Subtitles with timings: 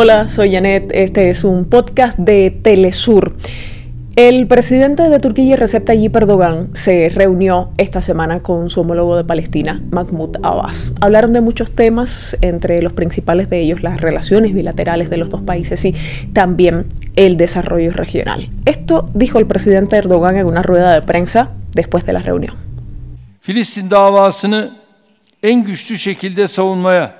[0.00, 0.92] Hola, soy Janet.
[0.94, 3.34] Este es un podcast de Telesur.
[4.14, 9.24] El presidente de Turquía, Recep Tayyip Erdogan, se reunió esta semana con su homólogo de
[9.24, 10.92] Palestina, Mahmoud Abbas.
[11.00, 15.42] Hablaron de muchos temas, entre los principales de ellos las relaciones bilaterales de los dos
[15.42, 15.96] países y
[16.32, 16.86] también
[17.16, 18.50] el desarrollo regional.
[18.66, 22.54] Esto dijo el presidente Erdogan en una rueda de prensa después de la reunión.
[23.40, 24.70] Filistin davasını
[25.42, 27.17] en güçlü şekilde savunmaya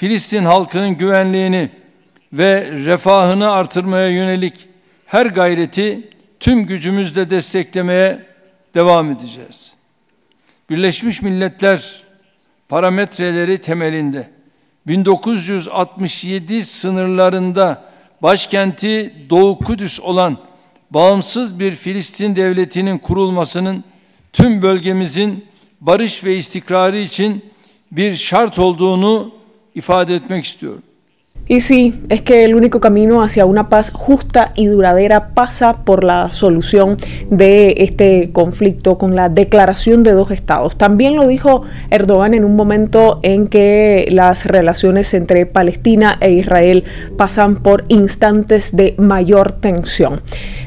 [0.00, 1.70] Filistin halkının güvenliğini
[2.32, 4.68] ve refahını artırmaya yönelik
[5.06, 6.08] her gayreti
[6.40, 8.26] tüm gücümüzle desteklemeye
[8.74, 9.74] devam edeceğiz.
[10.70, 12.02] Birleşmiş Milletler
[12.68, 14.30] parametreleri temelinde
[14.86, 17.84] 1967 sınırlarında
[18.22, 20.38] başkenti Doğu Kudüs olan
[20.90, 23.84] bağımsız bir Filistin devletinin kurulmasının
[24.32, 25.46] tüm bölgemizin
[25.80, 27.44] barış ve istikrarı için
[27.92, 29.39] bir şart olduğunu
[29.74, 30.82] ifade etmek istiyorum.
[31.50, 36.04] Y sí, es que el único camino hacia una paz justa y duradera pasa por
[36.04, 36.96] la solución
[37.28, 40.76] de este conflicto con la declaración de dos estados.
[40.76, 46.84] También lo dijo Erdogan en un momento en que las relaciones entre Palestina e Israel
[47.16, 50.20] pasan por instantes de mayor tensión.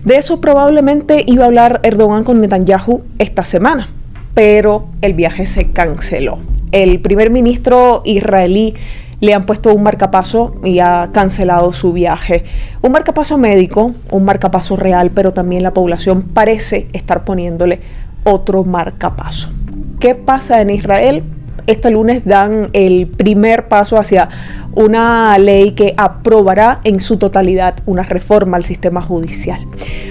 [0.04, 3.88] De eso probablemente iba a hablar Erdogan con Netanyahu esta semana,
[4.34, 6.40] pero el viaje se canceló.
[6.74, 8.74] El primer ministro israelí
[9.20, 12.46] le han puesto un marcapaso y ha cancelado su viaje.
[12.82, 17.80] Un marcapaso médico, un marcapaso real, pero también la población parece estar poniéndole
[18.24, 19.52] otro marcapaso.
[20.00, 21.24] ¿Qué pasa en Israel?
[21.68, 24.30] Este lunes dan el primer paso hacia
[24.76, 29.60] una ley que aprobará en su totalidad una reforma al sistema judicial.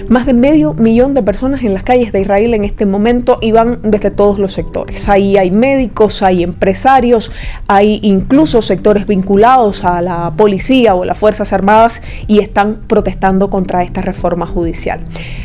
[0.07, 3.51] Más de medio millón de personas en las calles de Israel en este momento y
[3.51, 5.07] van desde todos los sectores.
[5.09, 7.31] Ahí hay médicos, hay empresarios,
[7.67, 13.83] hay incluso sectores vinculados a la policía o las Fuerzas Armadas y están protestando contra
[13.83, 15.01] esta reforma judicial.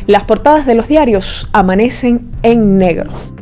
[0.07, 3.38] Las portadas de los diarios amanecen en negro.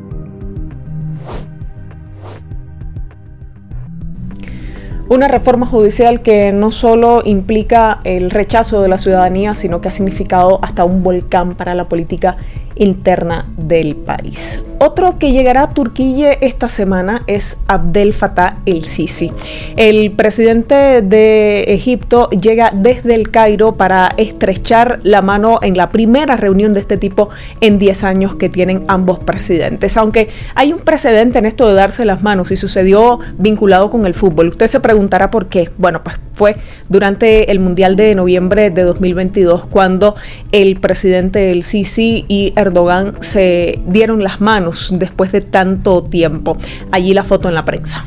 [5.08, 9.92] Una reforma judicial que no solo implica el rechazo de la ciudadanía, sino que ha
[9.92, 12.36] significado hasta un volcán para la política
[12.76, 14.60] interna del país.
[14.78, 19.32] Otro que llegará a Turquía esta semana es Abdel Fattah el-Sisi.
[19.76, 26.36] El presidente de Egipto llega desde el Cairo para estrechar la mano en la primera
[26.36, 27.30] reunión de este tipo
[27.62, 29.96] en 10 años que tienen ambos presidentes.
[29.96, 34.12] Aunque hay un precedente en esto de darse las manos y sucedió vinculado con el
[34.12, 34.48] fútbol.
[34.48, 35.70] Usted se preguntará por qué.
[35.78, 36.56] Bueno, pues fue
[36.90, 40.16] durante el Mundial de noviembre de 2022 cuando
[40.52, 46.56] el presidente el Sisi y Erdogan se dieron las manos después de tanto tiempo.
[46.92, 48.06] Allí la foto en la prensa.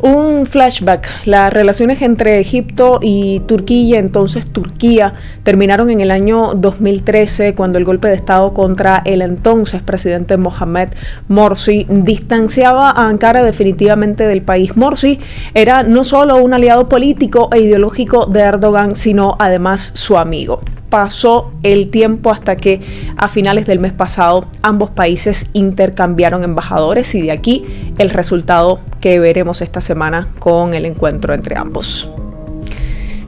[0.00, 7.56] Un flashback, las relaciones entre Egipto y Turquía, entonces Turquía, terminaron en el año 2013
[7.56, 10.90] cuando el golpe de Estado contra el entonces presidente Mohamed
[11.26, 14.76] Morsi distanciaba a Ankara definitivamente del país.
[14.76, 15.18] Morsi
[15.52, 21.52] era no solo un aliado político e ideológico de Erdogan, sino además su amigo pasó
[21.62, 22.80] el tiempo hasta que
[23.16, 27.64] a finales del mes pasado ambos países intercambiaron embajadores y de aquí
[27.98, 32.10] el resultado que veremos esta semana con el encuentro entre ambos.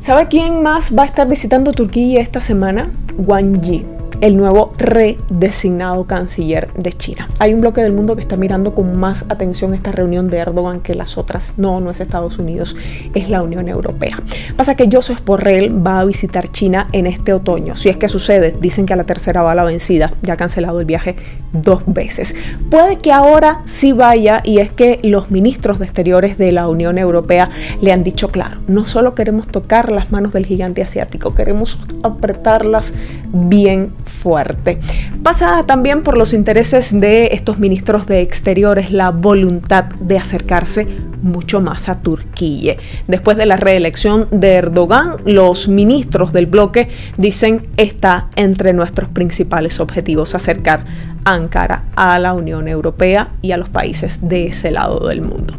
[0.00, 2.91] ¿Sabe quién más va a estar visitando Turquía esta semana?
[3.19, 7.28] Wang Yi el nuevo redesignado canciller de China.
[7.38, 10.81] Hay un bloque del mundo que está mirando con más atención esta reunión de Erdogan
[10.81, 11.54] que las otras.
[11.56, 12.76] No, no es Estados Unidos,
[13.14, 14.20] es la Unión Europea.
[14.56, 17.76] Pasa que Joseph Borrell va a visitar China en este otoño.
[17.76, 20.80] Si es que sucede, dicen que a la tercera va la vencida, ya ha cancelado
[20.80, 21.16] el viaje
[21.53, 22.34] dos veces.
[22.70, 26.98] Puede que ahora sí vaya y es que los ministros de Exteriores de la Unión
[26.98, 31.78] Europea le han dicho claro, no solo queremos tocar las manos del gigante asiático, queremos
[32.03, 32.92] apretarlas
[33.32, 34.78] bien fuerte.
[35.22, 40.86] Pasa también por los intereses de estos ministros de Exteriores la voluntad de acercarse
[41.22, 42.77] mucho más a Turquía.
[43.09, 49.80] Después de la reelección de Erdogan, los ministros del bloque dicen está entre nuestros principales
[49.80, 50.84] objetivos acercar
[51.24, 55.54] Ankara a la Unión Europea y a los países de ese lado del mundo.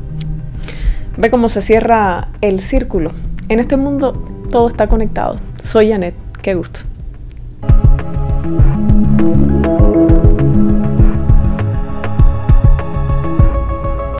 [1.17, 3.11] Ve cómo se cierra el círculo.
[3.49, 4.13] En este mundo
[4.51, 5.37] todo está conectado.
[5.63, 6.90] Soy Janet, qué gusto.